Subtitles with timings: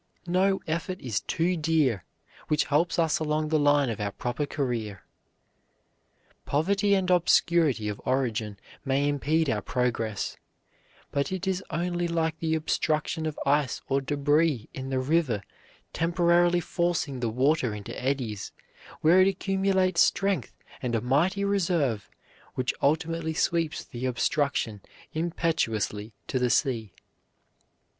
[0.25, 2.05] No effort is too dear
[2.47, 5.03] which helps us along the line of our proper career.
[6.43, 10.37] Poverty and obscurity of origin may impede our progress,
[11.11, 15.43] but it is only like the obstruction of ice or débris in the river
[15.93, 18.51] temporarily forcing the water into eddies,
[19.01, 22.09] where it accumulates strength and a mighty reserve
[22.55, 24.81] which ultimately sweeps the obstruction
[25.13, 26.91] impetuously to the sea.